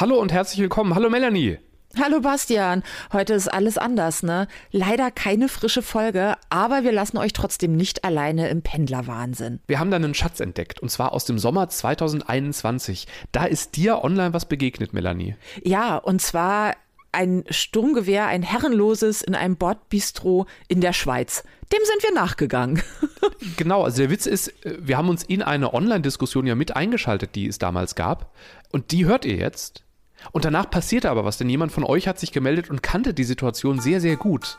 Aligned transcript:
Hallo 0.00 0.18
und 0.18 0.32
herzlich 0.32 0.62
willkommen. 0.62 0.94
Hallo 0.94 1.10
Melanie. 1.10 1.58
Hallo 2.02 2.22
Bastian, 2.22 2.82
heute 3.12 3.34
ist 3.34 3.48
alles 3.48 3.76
anders, 3.76 4.22
ne? 4.22 4.48
Leider 4.70 5.10
keine 5.10 5.46
frische 5.46 5.82
Folge, 5.82 6.36
aber 6.48 6.84
wir 6.84 6.92
lassen 6.92 7.18
euch 7.18 7.34
trotzdem 7.34 7.76
nicht 7.76 8.02
alleine 8.02 8.48
im 8.48 8.62
Pendlerwahnsinn. 8.62 9.60
Wir 9.66 9.78
haben 9.78 9.90
da 9.90 9.96
einen 9.96 10.14
Schatz 10.14 10.40
entdeckt 10.40 10.80
und 10.80 10.88
zwar 10.90 11.12
aus 11.12 11.26
dem 11.26 11.38
Sommer 11.38 11.68
2021. 11.68 13.08
Da 13.32 13.44
ist 13.44 13.76
dir 13.76 14.02
online 14.02 14.32
was 14.32 14.46
begegnet, 14.46 14.94
Melanie. 14.94 15.36
Ja, 15.64 15.98
und 15.98 16.22
zwar 16.22 16.76
ein 17.12 17.44
Sturmgewehr, 17.50 18.26
ein 18.26 18.42
herrenloses 18.42 19.20
in 19.20 19.34
einem 19.34 19.56
Bordbistro 19.56 20.46
in 20.68 20.80
der 20.80 20.94
Schweiz. 20.94 21.44
Dem 21.74 21.80
sind 21.84 22.02
wir 22.04 22.14
nachgegangen. 22.14 22.82
genau, 23.58 23.84
also 23.84 23.98
der 23.98 24.08
Witz 24.08 24.24
ist, 24.24 24.64
äh, 24.64 24.78
wir 24.80 24.96
haben 24.96 25.10
uns 25.10 25.24
in 25.24 25.42
eine 25.42 25.74
Online-Diskussion 25.74 26.46
ja 26.46 26.54
mit 26.54 26.74
eingeschaltet, 26.74 27.34
die 27.34 27.46
es 27.46 27.58
damals 27.58 27.96
gab. 27.96 28.34
Und 28.72 28.92
die 28.92 29.04
hört 29.04 29.26
ihr 29.26 29.36
jetzt. 29.36 29.84
Und 30.32 30.44
danach 30.44 30.70
passierte 30.70 31.10
aber 31.10 31.24
was, 31.24 31.38
denn 31.38 31.48
jemand 31.48 31.72
von 31.72 31.84
euch 31.84 32.08
hat 32.08 32.18
sich 32.18 32.32
gemeldet 32.32 32.70
und 32.70 32.82
kannte 32.82 33.14
die 33.14 33.24
Situation 33.24 33.80
sehr, 33.80 34.00
sehr 34.00 34.16
gut. 34.16 34.58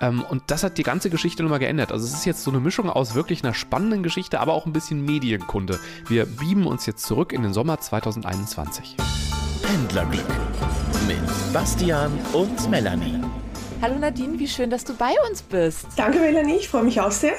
Ähm, 0.00 0.22
und 0.22 0.42
das 0.48 0.62
hat 0.62 0.78
die 0.78 0.82
ganze 0.82 1.10
Geschichte 1.10 1.42
nochmal 1.42 1.58
geändert. 1.58 1.92
Also 1.92 2.06
es 2.06 2.14
ist 2.14 2.24
jetzt 2.24 2.44
so 2.44 2.50
eine 2.50 2.60
Mischung 2.60 2.90
aus 2.90 3.14
wirklich 3.14 3.42
einer 3.44 3.54
spannenden 3.54 4.02
Geschichte, 4.02 4.40
aber 4.40 4.54
auch 4.54 4.66
ein 4.66 4.72
bisschen 4.72 5.04
Medienkunde. 5.04 5.78
Wir 6.08 6.26
beamen 6.26 6.66
uns 6.66 6.86
jetzt 6.86 7.04
zurück 7.06 7.32
in 7.32 7.42
den 7.42 7.52
Sommer 7.52 7.80
2021. 7.80 8.96
Pendlerglück 9.62 10.24
mit 11.06 11.52
Bastian 11.52 12.12
und 12.32 12.70
Melanie. 12.70 13.20
Hallo 13.80 13.96
Nadine, 13.96 14.40
wie 14.40 14.48
schön, 14.48 14.70
dass 14.70 14.84
du 14.84 14.92
bei 14.92 15.14
uns 15.30 15.40
bist. 15.40 15.86
Danke 15.94 16.18
Melanie, 16.18 16.56
ich 16.56 16.68
freue 16.68 16.82
mich 16.82 17.00
auch 17.00 17.12
sehr. 17.12 17.34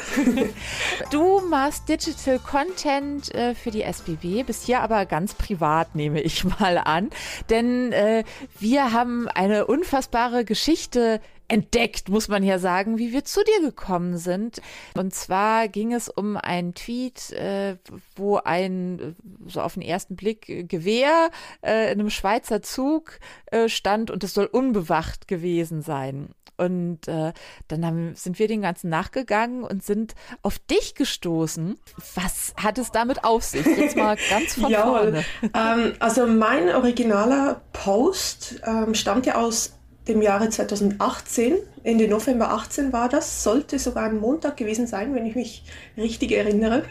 du 1.11 1.41
machst 1.41 1.89
Digital 1.89 2.39
Content 2.39 3.35
äh, 3.35 3.53
für 3.53 3.71
die 3.71 3.81
SBB, 3.81 4.43
bist 4.43 4.65
hier 4.65 4.79
aber 4.79 5.05
ganz 5.05 5.33
privat, 5.33 5.95
nehme 5.95 6.21
ich 6.21 6.45
mal 6.45 6.77
an. 6.77 7.09
Denn 7.49 7.91
äh, 7.91 8.23
wir 8.57 8.93
haben 8.93 9.27
eine 9.27 9.67
unfassbare 9.67 10.45
Geschichte 10.45 11.19
entdeckt, 11.49 12.09
muss 12.09 12.27
man 12.27 12.43
ja 12.43 12.59
sagen, 12.59 12.97
wie 12.97 13.11
wir 13.11 13.25
zu 13.25 13.43
dir 13.43 13.61
gekommen 13.61 14.17
sind. 14.17 14.61
Und 14.95 15.13
zwar 15.13 15.67
ging 15.67 15.93
es 15.93 16.07
um 16.07 16.37
einen 16.37 16.75
Tweet, 16.75 17.31
äh, 17.31 17.77
wo 18.15 18.37
ein 18.37 19.15
so 19.47 19.61
auf 19.61 19.73
den 19.73 19.81
ersten 19.81 20.15
Blick 20.15 20.69
Gewehr 20.69 21.31
äh, 21.61 21.91
in 21.91 21.99
einem 21.99 22.09
Schweizer 22.09 22.61
Zug 22.61 23.19
äh, 23.47 23.67
stand 23.67 24.11
und 24.11 24.23
es 24.23 24.33
soll 24.33 24.45
unbewacht 24.45 25.27
gewesen 25.27 25.81
sein. 25.81 26.29
Und 26.59 27.07
äh, 27.07 27.33
dann 27.67 27.85
haben, 27.85 28.15
sind 28.15 28.37
wir 28.37 28.47
den 28.47 28.61
ganzen 28.61 28.89
nachgegangen 28.89 29.63
und 29.63 29.83
sind 29.83 30.13
auf 30.41 30.59
dich 30.59 30.93
gestoßen. 30.95 31.79
Was 32.15 32.53
hat 32.61 32.77
es 32.77 32.91
damit 32.91 33.23
auf 33.23 33.43
sich? 33.43 33.65
Jetzt 33.65 33.95
mal 33.95 34.17
ganz 34.29 34.55
von 34.55 34.71
ja, 34.71 34.83
vorne. 34.83 35.23
Ähm, 35.41 35.93
also 35.99 36.27
mein 36.27 36.69
originaler 36.69 37.61
Post 37.73 38.61
ähm, 38.65 38.93
stammt 38.93 39.25
ja 39.25 39.35
aus 39.35 39.73
dem 40.09 40.21
Jahre 40.21 40.49
2018. 40.49 41.55
Ende 41.83 42.07
November 42.07 42.51
18 42.51 42.91
war 42.91 43.07
das, 43.07 43.43
sollte 43.43 43.79
sogar 43.79 44.05
ein 44.05 44.19
Montag 44.19 44.57
gewesen 44.57 44.87
sein, 44.87 45.15
wenn 45.15 45.25
ich 45.25 45.35
mich 45.35 45.63
richtig 45.95 46.31
erinnere. 46.31 46.83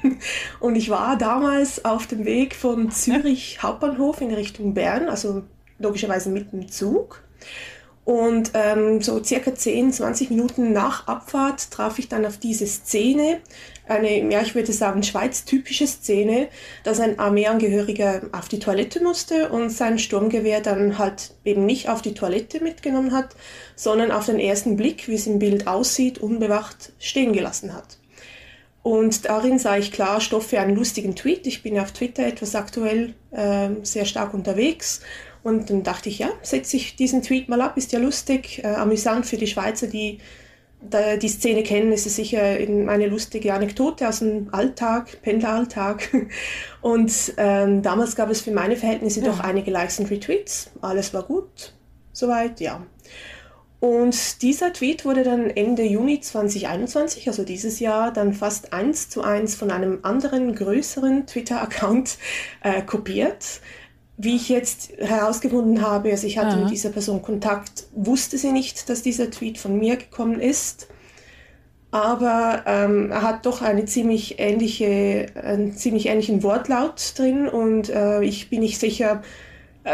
Und 0.61 0.77
ich 0.77 0.89
war 0.89 1.19
damals 1.19 1.85
auf 1.85 2.07
dem 2.07 2.25
Weg 2.25 2.55
von 2.55 2.91
Zürich 2.91 3.63
Hauptbahnhof 3.63 4.21
in 4.21 4.33
Richtung 4.33 4.73
Bern, 4.73 5.09
also 5.09 5.43
logischerweise 5.79 6.31
mit 6.31 6.53
dem 6.53 6.69
Zug. 6.69 7.23
Und 8.09 8.53
ähm, 8.55 9.03
so 9.03 9.23
circa 9.23 9.55
10, 9.55 9.93
20 9.93 10.31
Minuten 10.31 10.73
nach 10.73 11.07
Abfahrt 11.09 11.71
traf 11.71 11.99
ich 11.99 12.09
dann 12.09 12.25
auf 12.25 12.39
diese 12.39 12.67
Szene, 12.67 13.41
eine, 13.87 14.33
ja, 14.33 14.41
ich 14.41 14.55
würde 14.55 14.73
sagen, 14.73 15.03
Schweiz-typische 15.03 15.87
Szene, 15.87 16.49
dass 16.85 17.01
ein 17.01 17.19
Armeeangehöriger 17.19 18.23
auf 18.33 18.49
die 18.49 18.61
Toilette 18.61 19.03
musste 19.03 19.51
und 19.51 19.69
sein 19.69 19.99
Sturmgewehr 19.99 20.63
dann 20.63 20.97
halt 20.97 21.35
eben 21.45 21.67
nicht 21.67 21.91
auf 21.91 22.01
die 22.01 22.15
Toilette 22.15 22.65
mitgenommen 22.65 23.13
hat, 23.13 23.37
sondern 23.77 24.11
auf 24.11 24.25
den 24.25 24.41
ersten 24.41 24.79
Blick, 24.79 25.07
wie 25.07 25.15
es 25.15 25.27
im 25.27 25.39
Bild 25.39 25.67
aussieht, 25.67 26.17
unbewacht 26.17 26.95
stehen 26.99 27.35
gelassen 27.35 27.75
hat. 27.75 27.99
Und 28.83 29.27
darin 29.27 29.59
sah 29.59 29.77
ich 29.77 29.93
klar 29.93 30.23
Stoff 30.23 30.47
für 30.47 30.61
einen 30.61 30.77
lustigen 30.77 31.15
Tweet. 31.15 31.47
Ich 31.47 31.63
bin 31.63 31.79
auf 31.79 31.93
Twitter 31.93 32.27
etwas 32.27 32.55
aktuell 32.55 33.13
äh, 33.33 33.69
sehr 33.83 34.07
stark 34.07 34.33
unterwegs 34.33 35.03
und 35.43 35.71
dann 35.71 35.83
dachte 35.83 36.09
ich, 36.09 36.19
ja, 36.19 36.31
setze 36.43 36.77
ich 36.77 36.97
diesen 36.97 37.23
Tweet 37.23 37.49
mal 37.49 37.61
ab, 37.61 37.77
ist 37.77 37.93
ja 37.93 37.99
lustig, 37.99 38.63
äh, 38.65 38.69
amüsant 38.69 39.27
für 39.27 39.37
die 39.37 39.47
Schweizer, 39.47 39.87
die 39.87 40.19
da 40.81 41.17
die 41.17 41.29
Szene 41.29 41.63
kennen, 41.63 41.93
ist 41.93 42.07
es 42.07 42.17
sicher 42.17 42.41
eine 42.41 43.09
lustige 43.09 43.53
Anekdote 43.53 44.09
aus 44.09 44.21
dem 44.21 44.49
Alltag, 44.53 45.21
Pendleralltag. 45.23 46.09
Und 46.81 47.13
ähm, 47.37 47.83
damals 47.83 48.15
gab 48.15 48.31
es 48.31 48.41
für 48.41 48.53
meine 48.53 48.77
Verhältnisse 48.77 49.21
ja. 49.21 49.27
doch 49.27 49.41
einige 49.41 49.71
Likes 49.71 49.99
und 49.99 50.11
Retweets. 50.11 50.71
Alles 50.81 51.13
war 51.13 51.25
gut, 51.25 51.75
soweit, 52.13 52.61
ja. 52.61 52.87
Und 53.81 54.43
dieser 54.43 54.73
Tweet 54.73 55.05
wurde 55.05 55.23
dann 55.23 55.51
Ende 55.51 55.85
Juni 55.85 56.21
2021, 56.21 57.29
also 57.29 57.45
dieses 57.45 57.79
Jahr, 57.79 58.13
dann 58.13 58.33
fast 58.33 58.73
eins 58.73 59.09
zu 59.09 59.23
eins 59.23 59.55
von 59.55 59.71
einem 59.71 60.01
anderen 60.03 60.55
größeren 60.55 61.27
Twitter-Account 61.27 62.19
äh, 62.63 62.83
kopiert 62.83 63.61
wie 64.19 64.35
ich 64.35 64.49
jetzt 64.49 64.91
herausgefunden 64.99 65.81
habe, 65.81 66.11
also 66.11 66.27
ich 66.27 66.39
hatte 66.39 66.57
Aha. 66.57 66.61
mit 66.63 66.71
dieser 66.71 66.91
Person 66.91 67.23
Kontakt, 67.23 67.85
wusste 67.95 68.37
sie 68.37 68.51
nicht, 68.51 68.91
dass 68.91 69.03
dieser 69.03 69.31
Tweet 69.31 69.59
von 69.59 69.79
mir 69.79 69.97
gekommen 69.97 70.41
ist. 70.41 70.89
Aber 71.93 72.65
ähm, 72.67 73.11
er 73.13 73.23
hat 73.23 73.47
doch 73.47 73.63
eine 73.63 73.87
ziemlich 73.87 74.39
ähnliche, 74.39 75.27
einen 75.43 75.73
ziemlich 75.73 76.07
ähnlichen 76.07 76.43
Wortlaut 76.43 77.15
drin 77.17 77.49
und 77.49 77.89
äh, 77.89 78.23
ich 78.23 78.51
bin 78.51 78.61
nicht 78.61 78.79
sicher, 78.79 79.23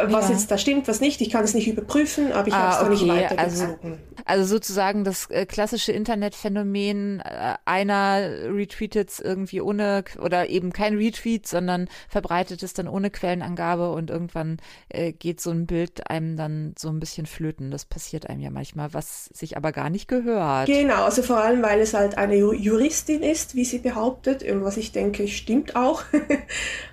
was 0.08 0.28
ja. 0.28 0.34
jetzt 0.34 0.50
da 0.50 0.58
stimmt, 0.58 0.88
was 0.88 1.00
nicht. 1.00 1.20
Ich 1.20 1.30
kann 1.30 1.44
es 1.44 1.54
nicht 1.54 1.68
überprüfen, 1.68 2.32
aber 2.32 2.48
ich 2.48 2.54
ah, 2.54 2.80
habe 2.80 2.94
es 2.94 3.00
okay. 3.00 3.06
nicht 3.06 3.14
weitergezogen. 3.14 3.92
Also, 3.92 4.14
also 4.24 4.44
sozusagen 4.44 5.04
das 5.04 5.28
äh, 5.30 5.46
klassische 5.46 5.92
Internetphänomen, 5.92 7.20
äh, 7.20 7.54
einer 7.64 8.20
retweetet 8.48 9.10
es 9.10 9.20
irgendwie 9.20 9.60
ohne 9.60 10.04
oder 10.20 10.48
eben 10.48 10.72
kein 10.72 10.96
Retweet, 10.96 11.46
sondern 11.46 11.88
verbreitet 12.08 12.62
es 12.62 12.72
dann 12.72 12.88
ohne 12.88 13.10
Quellenangabe 13.10 13.92
und 13.92 14.10
irgendwann 14.10 14.58
äh, 14.88 15.12
geht 15.12 15.40
so 15.40 15.50
ein 15.50 15.66
Bild 15.66 16.08
einem 16.10 16.36
dann 16.36 16.74
so 16.78 16.88
ein 16.88 17.00
bisschen 17.00 17.26
flöten. 17.26 17.70
Das 17.70 17.84
passiert 17.84 18.28
einem 18.28 18.40
ja 18.40 18.50
manchmal, 18.50 18.94
was 18.94 19.26
sich 19.26 19.56
aber 19.56 19.72
gar 19.72 19.90
nicht 19.90 20.08
gehört. 20.08 20.66
Genau, 20.66 21.04
also 21.04 21.22
vor 21.22 21.38
allem, 21.38 21.62
weil 21.62 21.80
es 21.80 21.94
halt 21.94 22.16
eine 22.16 22.36
Juristin 22.36 23.22
ist, 23.22 23.54
wie 23.54 23.64
sie 23.64 23.78
behauptet, 23.78 24.44
was 24.48 24.76
ich 24.76 24.92
denke, 24.92 25.28
stimmt 25.28 25.76
auch. 25.76 26.02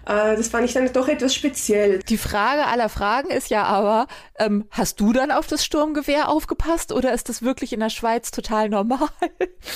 Äh, 0.03 0.35
das 0.35 0.47
fand 0.47 0.65
ich 0.65 0.73
dann 0.73 0.91
doch 0.91 1.07
etwas 1.07 1.35
speziell. 1.35 1.99
Die 1.99 2.17
Frage 2.17 2.65
aller 2.65 2.89
Fragen 2.91 3.31
ist 3.31 3.49
ja 3.49 3.63
aber, 3.63 4.05
ähm, 4.37 4.65
hast 4.69 4.99
du 4.99 5.13
dann 5.13 5.31
auf 5.31 5.47
das 5.47 5.65
Sturmgewehr 5.65 6.29
aufgepasst 6.29 6.91
oder 6.91 7.13
ist 7.13 7.29
das 7.29 7.41
wirklich 7.41 7.73
in 7.73 7.79
der 7.79 7.89
Schweiz 7.89 8.29
total 8.29 8.69
normal? 8.69 9.09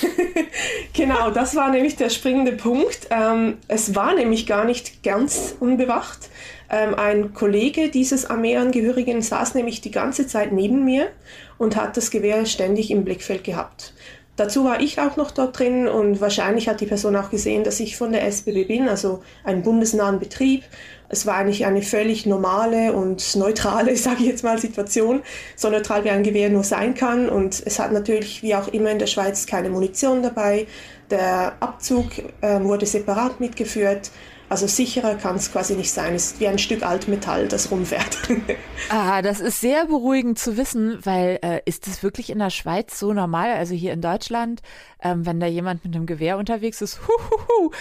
genau, 0.93 1.31
das 1.31 1.55
war 1.55 1.71
nämlich 1.71 1.95
der 1.95 2.09
springende 2.09 2.51
Punkt. 2.51 3.07
Ähm, 3.09 3.57
es 3.67 3.95
war 3.95 4.13
nämlich 4.13 4.45
gar 4.45 4.65
nicht 4.65 5.01
ganz 5.01 5.55
unbewacht. 5.59 6.29
Ähm, 6.69 6.95
ein 6.95 7.33
Kollege 7.33 7.89
dieses 7.89 8.29
Armeeangehörigen 8.29 9.21
saß 9.21 9.55
nämlich 9.55 9.81
die 9.81 9.91
ganze 9.91 10.27
Zeit 10.27 10.51
neben 10.51 10.83
mir 10.83 11.09
und 11.57 11.75
hat 11.75 11.97
das 11.97 12.11
Gewehr 12.11 12.45
ständig 12.45 12.91
im 12.91 13.05
Blickfeld 13.05 13.43
gehabt. 13.43 13.93
Dazu 14.37 14.65
war 14.65 14.81
ich 14.81 14.99
auch 14.99 15.15
noch 15.15 15.31
dort 15.31 15.57
drin 15.57 15.87
und 15.87 16.19
wahrscheinlich 16.19 16.67
hat 16.67 16.81
die 16.81 16.85
Person 16.85 17.15
auch 17.15 17.29
gesehen, 17.29 17.63
dass 17.63 17.79
ich 17.79 17.95
von 17.95 18.11
der 18.11 18.25
SBB 18.25 18.67
bin, 18.67 18.89
also 18.89 19.21
einen 19.45 19.63
bundesnahen 19.63 20.19
Betrieb. 20.19 20.63
Es 21.07 21.25
war 21.25 21.35
eigentlich 21.35 21.65
eine 21.65 21.81
völlig 21.81 22.25
normale 22.25 22.91
und 22.91 23.35
neutrale, 23.37 23.95
sage 23.95 24.17
ich 24.21 24.27
jetzt 24.27 24.43
mal, 24.43 24.57
Situation, 24.57 25.21
so 25.55 25.69
neutral 25.69 26.03
wie 26.03 26.09
ein 26.09 26.23
Gewehr 26.23 26.49
nur 26.49 26.65
sein 26.65 26.95
kann. 26.95 27.29
Und 27.29 27.63
es 27.65 27.79
hat 27.79 27.93
natürlich, 27.93 28.43
wie 28.43 28.55
auch 28.55 28.67
immer 28.67 28.91
in 28.91 28.99
der 28.99 29.07
Schweiz, 29.07 29.45
keine 29.45 29.69
Munition 29.69 30.21
dabei. 30.21 30.67
Der 31.09 31.55
Abzug 31.59 32.07
äh, 32.41 32.61
wurde 32.61 32.85
separat 32.85 33.39
mitgeführt. 33.39 34.11
Also 34.47 34.67
sicherer 34.67 35.15
kann 35.15 35.37
es 35.37 35.51
quasi 35.51 35.75
nicht 35.75 35.91
sein. 35.91 36.13
Es 36.13 36.33
ist 36.33 36.39
wie 36.39 36.47
ein 36.47 36.59
Stück 36.59 36.83
Altmetall, 36.83 37.47
das 37.47 37.71
rumfährt. 37.71 38.19
ah, 38.89 39.23
das 39.23 39.39
ist 39.39 39.59
sehr 39.59 39.85
beruhigend 39.85 40.37
zu 40.37 40.55
wissen, 40.55 40.99
weil 41.03 41.39
äh, 41.41 41.61
ist 41.65 41.87
das 41.87 42.03
wirklich 42.03 42.29
in 42.29 42.37
der 42.37 42.51
Schweiz 42.51 42.99
so 42.99 43.11
normal? 43.11 43.53
Also 43.53 43.73
hier 43.73 43.91
in 43.91 44.01
Deutschland, 44.01 44.61
ähm, 45.01 45.25
wenn 45.25 45.39
da 45.39 45.47
jemand 45.47 45.83
mit 45.83 45.95
einem 45.95 46.05
Gewehr 46.05 46.37
unterwegs 46.37 46.81
ist, 46.81 46.99
huhuhu. 47.07 47.71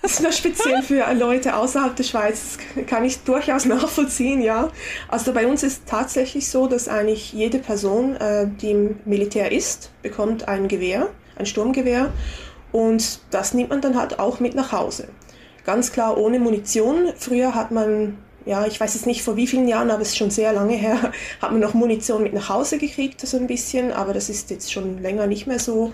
Das 0.00 0.12
ist 0.12 0.22
nur 0.22 0.32
speziell 0.32 0.82
für 0.82 1.04
Leute 1.12 1.54
außerhalb 1.54 1.94
der 1.94 2.04
Schweiz, 2.04 2.56
das 2.74 2.86
kann 2.86 3.04
ich 3.04 3.18
durchaus 3.24 3.66
nachvollziehen, 3.66 4.40
ja. 4.40 4.70
Also 5.08 5.34
bei 5.34 5.46
uns 5.46 5.62
ist 5.62 5.82
tatsächlich 5.84 6.48
so, 6.48 6.66
dass 6.66 6.88
eigentlich 6.88 7.34
jede 7.34 7.58
Person, 7.58 8.16
äh, 8.16 8.48
die 8.62 8.70
im 8.70 8.96
Militär 9.04 9.52
ist, 9.52 9.90
bekommt 10.00 10.48
ein 10.48 10.66
Gewehr, 10.66 11.10
ein 11.36 11.44
Sturmgewehr. 11.44 12.10
Und 12.72 13.20
das 13.30 13.54
nimmt 13.54 13.70
man 13.70 13.80
dann 13.80 13.96
halt 13.96 14.18
auch 14.18 14.40
mit 14.40 14.54
nach 14.54 14.72
Hause 14.72 15.08
ganz 15.66 15.92
klar 15.92 16.16
ohne 16.16 16.38
Munition. 16.38 17.12
Früher 17.18 17.54
hat 17.54 17.72
man, 17.72 18.16
ja, 18.46 18.66
ich 18.66 18.80
weiß 18.80 18.94
jetzt 18.94 19.06
nicht 19.06 19.22
vor 19.22 19.36
wie 19.36 19.46
vielen 19.46 19.68
Jahren, 19.68 19.90
aber 19.90 20.00
es 20.00 20.10
ist 20.10 20.16
schon 20.16 20.30
sehr 20.30 20.52
lange 20.54 20.74
her, 20.74 21.12
hat 21.42 21.50
man 21.50 21.60
noch 21.60 21.74
Munition 21.74 22.22
mit 22.22 22.32
nach 22.32 22.48
Hause 22.48 22.78
gekriegt, 22.78 23.20
so 23.20 23.36
ein 23.36 23.48
bisschen, 23.48 23.92
aber 23.92 24.14
das 24.14 24.30
ist 24.30 24.48
jetzt 24.50 24.72
schon 24.72 25.02
länger 25.02 25.26
nicht 25.26 25.46
mehr 25.46 25.58
so. 25.58 25.92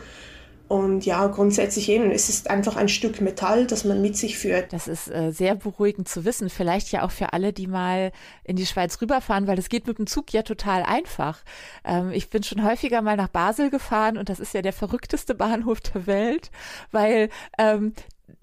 Und 0.72 1.04
ja, 1.04 1.26
grundsätzlich 1.26 1.90
eben, 1.90 2.10
es 2.10 2.30
ist 2.30 2.48
einfach 2.48 2.76
ein 2.76 2.88
Stück 2.88 3.20
Metall, 3.20 3.66
das 3.66 3.84
man 3.84 4.00
mit 4.00 4.16
sich 4.16 4.38
führt. 4.38 4.72
Das 4.72 4.88
ist 4.88 5.06
äh, 5.06 5.30
sehr 5.30 5.54
beruhigend 5.54 6.08
zu 6.08 6.24
wissen. 6.24 6.48
Vielleicht 6.48 6.90
ja 6.92 7.02
auch 7.02 7.10
für 7.10 7.34
alle, 7.34 7.52
die 7.52 7.66
mal 7.66 8.10
in 8.42 8.56
die 8.56 8.64
Schweiz 8.64 8.98
rüberfahren, 9.02 9.46
weil 9.46 9.58
es 9.58 9.68
geht 9.68 9.86
mit 9.86 9.98
dem 9.98 10.06
Zug 10.06 10.32
ja 10.32 10.40
total 10.40 10.82
einfach. 10.82 11.40
Ähm, 11.84 12.10
ich 12.12 12.30
bin 12.30 12.42
schon 12.42 12.64
häufiger 12.64 13.02
mal 13.02 13.18
nach 13.18 13.28
Basel 13.28 13.68
gefahren 13.68 14.16
und 14.16 14.30
das 14.30 14.40
ist 14.40 14.54
ja 14.54 14.62
der 14.62 14.72
verrückteste 14.72 15.34
Bahnhof 15.34 15.82
der 15.82 16.06
Welt, 16.06 16.50
weil 16.90 17.28
ähm, 17.58 17.92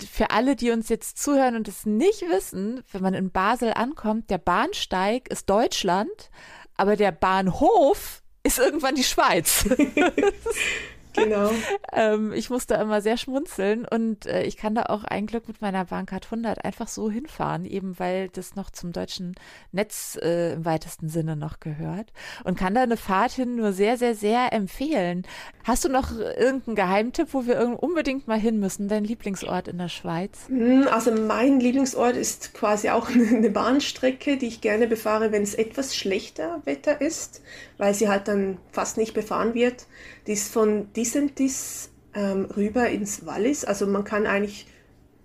für 0.08 0.30
alle, 0.30 0.56
die 0.56 0.70
uns 0.70 0.88
jetzt 0.88 1.18
zuhören 1.18 1.56
und 1.56 1.68
es 1.68 1.88
nicht 1.88 2.22
wissen, 2.30 2.84
wenn 2.92 3.02
man 3.02 3.16
in 3.16 3.32
Basel 3.32 3.74
ankommt, 3.74 4.30
der 4.30 4.38
Bahnsteig 4.38 5.32
ist 5.32 5.50
Deutschland, 5.50 6.30
aber 6.78 6.96
der 6.96 7.12
Bahnhof 7.12 8.22
ist 8.44 8.60
irgendwann 8.60 8.94
die 8.94 9.04
Schweiz. 9.04 9.68
Genau. 11.14 11.52
ähm, 11.94 12.34
ich 12.34 12.50
musste 12.50 12.76
immer 12.76 13.02
sehr 13.02 13.18
schmunzeln 13.18 13.86
und 13.86 14.26
äh, 14.26 14.44
ich 14.44 14.58
kann 14.58 14.76
da 14.76 14.84
auch 14.84 15.04
ein 15.04 15.28
Glück 15.28 15.48
mit 15.48 15.62
meiner 15.62 15.86
Bahncard 15.86 16.26
100 16.26 16.64
einfach 16.64 16.88
so 16.88 17.10
hinfahren, 17.10 17.66
eben 17.66 17.98
weil 18.00 18.30
das 18.30 18.56
noch 18.56 18.70
zum 18.70 18.92
deutschen 18.92 19.36
Netz 19.72 20.18
äh, 20.22 20.54
im 20.54 20.66
weitesten 20.66 21.10
Sinne 21.10 21.36
noch 21.36 21.60
gehört 21.60 22.12
und 22.44 22.58
kann 22.58 22.76
da 22.76 22.84
eine 22.84 22.98
Fahrt 22.98 23.32
hin 23.32 23.56
nur 23.56 23.74
sehr, 23.74 23.98
sehr, 23.98 24.16
sehr 24.16 24.54
empfehlen. 24.54 25.24
Hast 25.64 25.86
du 25.86 25.90
noch 25.90 26.12
irgendeinen 26.18 26.76
Geheimtipp, 26.76 27.30
wo 27.32 27.46
wir 27.46 27.78
unbedingt 27.82 28.28
mal 28.28 28.40
hin 28.40 28.60
müssen, 28.60 28.88
dein 28.88 29.04
Lieblingsort 29.04 29.68
in 29.68 29.78
der 29.78 29.90
Schweiz? 29.90 30.48
Hm, 30.48 30.88
also 30.92 31.12
mein 31.12 31.60
Lieblingsort 31.60 32.16
ist 32.16 32.54
quasi 32.54 32.90
auch 32.90 33.10
eine 33.10 33.50
Bahnstrecke, 33.50 34.38
die 34.38 34.48
ich 34.48 34.62
gerne 34.62 34.88
befahre, 34.88 35.32
wenn 35.32 35.44
es 35.44 35.56
etwas 35.56 35.96
schlechter 35.96 36.62
Wetter 36.66 37.02
ist, 37.02 37.42
weil 37.78 37.94
sie 37.94 38.10
halt 38.10 38.28
dann 38.28 38.58
fast 38.72 38.98
nicht 38.98 39.14
befahren 39.14 39.54
wird. 39.54 39.86
Die 40.28 40.34
ist 40.34 40.52
von 40.52 40.92
Disentis 41.00 41.92
ähm, 42.14 42.46
rüber 42.58 42.90
ins 42.90 43.26
Wallis. 43.26 43.64
Also 43.64 43.88
man 43.88 44.04
kann 44.04 44.28
eigentlich 44.28 44.68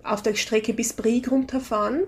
auf 0.05 0.23
der 0.23 0.35
Strecke 0.35 0.73
bis 0.73 0.93
Brieg 0.93 1.31
runterfahren. 1.33 2.05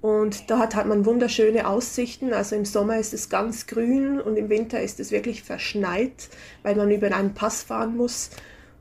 Und 0.00 0.48
hat, 0.50 0.74
hat 0.74 0.86
man 0.86 1.06
wunderschöne 1.06 1.66
Aussichten. 1.68 2.32
Also 2.32 2.56
im 2.56 2.64
Sommer 2.64 2.98
ist 2.98 3.14
es 3.14 3.28
ganz 3.28 3.68
grün 3.68 4.20
und 4.20 4.36
im 4.36 4.48
Winter 4.48 4.80
ist 4.80 4.98
es 4.98 5.12
wirklich 5.12 5.44
verschneit, 5.44 6.28
weil 6.62 6.74
man 6.74 6.90
über 6.90 7.14
einen 7.14 7.34
Pass 7.34 7.62
fahren 7.62 7.96
muss. 7.96 8.30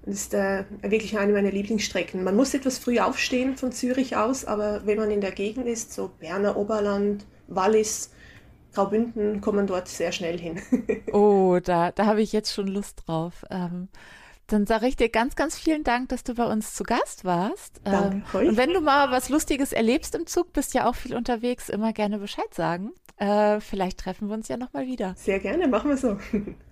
Das 0.05 0.15
ist 0.15 0.33
äh, 0.33 0.63
wirklich 0.81 1.17
eine 1.17 1.33
meiner 1.33 1.51
Lieblingsstrecken. 1.51 2.23
Man 2.23 2.35
muss 2.35 2.53
etwas 2.53 2.79
früh 2.79 2.99
aufstehen 2.99 3.55
von 3.55 3.71
Zürich 3.71 4.15
aus, 4.15 4.45
aber 4.45 4.81
wenn 4.85 4.97
man 4.97 5.11
in 5.11 5.21
der 5.21 5.31
Gegend 5.31 5.67
ist, 5.67 5.93
so 5.93 6.09
Berner 6.19 6.55
Oberland, 6.55 7.25
Wallis, 7.47 8.11
Graubünden 8.77 9.41
kommt 9.41 9.55
man 9.55 9.65
dort 9.65 9.87
sehr 9.87 10.11
schnell 10.11 10.37
hin. 10.37 10.61
oh, 11.11 11.57
da, 11.63 11.91
da 11.91 12.05
habe 12.05 12.21
ich 12.21 12.31
jetzt 12.31 12.53
schon 12.53 12.67
Lust 12.67 13.07
drauf. 13.07 13.43
Ähm, 13.49 13.87
dann 14.45 14.67
sage 14.67 14.87
ich 14.87 14.95
dir 14.95 15.09
ganz, 15.09 15.35
ganz 15.35 15.57
vielen 15.57 15.83
Dank, 15.83 16.09
dass 16.09 16.23
du 16.23 16.35
bei 16.35 16.45
uns 16.45 16.75
zu 16.75 16.83
Gast 16.83 17.25
warst. 17.25 17.81
Danke 17.83 18.23
ähm, 18.37 18.49
und 18.49 18.57
wenn 18.57 18.71
du 18.71 18.79
mal 18.79 19.09
was 19.09 19.29
Lustiges 19.29 19.73
erlebst 19.73 20.13
im 20.13 20.27
Zug, 20.27 20.53
bist 20.53 20.75
ja 20.75 20.87
auch 20.87 20.95
viel 20.95 21.15
unterwegs, 21.15 21.69
immer 21.69 21.91
gerne 21.91 22.19
Bescheid 22.19 22.53
sagen. 22.53 22.91
Äh, 23.17 23.61
vielleicht 23.61 23.99
treffen 23.99 24.27
wir 24.27 24.35
uns 24.35 24.47
ja 24.47 24.57
nochmal 24.57 24.85
wieder. 24.85 25.15
Sehr 25.17 25.39
gerne, 25.39 25.67
machen 25.67 25.89
wir 25.89 25.97
so. 25.97 26.17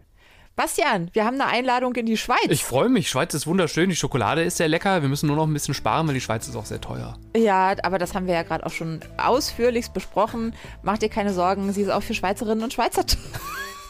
Bastian, 0.55 1.09
wir 1.11 1.25
haben 1.25 1.39
eine 1.39 1.51
Einladung 1.51 1.93
in 1.95 2.05
die 2.05 2.15
Schweiz. 2.15 2.47
Ich 2.47 2.63
freue 2.63 2.87
mich. 2.87 3.09
Schweiz 3.09 3.33
ist 3.33 3.45
wunderschön. 3.45 3.89
Die 3.89 3.95
Schokolade 3.95 4.41
ist 4.41 4.55
sehr 4.55 4.69
lecker. 4.69 5.01
Wir 5.01 5.09
müssen 5.09 5.27
nur 5.27 5.35
noch 5.35 5.45
ein 5.45 5.51
bisschen 5.51 5.73
sparen, 5.73 6.07
weil 6.07 6.13
die 6.13 6.21
Schweiz 6.21 6.47
ist 6.47 6.55
auch 6.55 6.65
sehr 6.65 6.79
teuer. 6.79 7.17
Ja, 7.35 7.75
aber 7.83 7.97
das 7.97 8.15
haben 8.15 8.25
wir 8.25 8.35
ja 8.35 8.43
gerade 8.43 8.65
auch 8.65 8.71
schon 8.71 9.01
ausführlichst 9.17 9.93
besprochen. 9.93 10.55
Mach 10.81 10.97
dir 10.97 11.09
keine 11.09 11.33
Sorgen. 11.33 11.73
Sie 11.73 11.81
ist 11.81 11.89
auch 11.89 12.03
für 12.03 12.13
Schweizerinnen 12.13 12.63
und 12.63 12.71
Schweizer 12.71 13.05
teuer. 13.05 13.19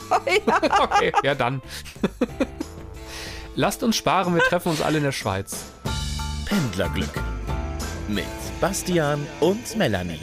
okay, 0.82 1.14
ja 1.24 1.36
dann. 1.36 1.62
Lasst 3.56 3.84
uns 3.84 3.96
sparen. 3.96 4.34
Wir 4.34 4.42
treffen 4.42 4.70
uns 4.70 4.82
alle 4.82 4.98
in 4.98 5.04
der 5.04 5.12
Schweiz. 5.12 5.66
Pendlerglück 6.48 7.22
mit 8.08 8.26
Bastian 8.60 9.26
und 9.40 9.76
Melanie. 9.78 10.20